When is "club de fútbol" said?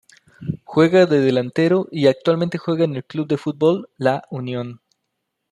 3.05-3.87